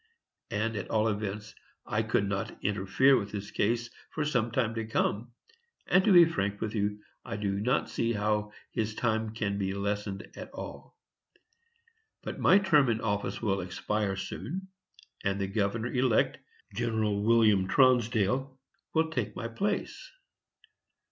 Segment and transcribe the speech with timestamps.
[0.49, 1.53] And, at all events,
[1.85, 5.31] I could not interfere with his case for some time to come;
[5.85, 9.75] and, to be frank with you, I do not see how his time can be
[9.75, 10.97] lessened at all.
[12.23, 14.69] But my term of office will expire soon,
[15.23, 16.39] and the governor elect,
[16.73, 16.99] Gen.
[17.23, 18.57] William Tronsdale,
[18.95, 20.09] will take my place.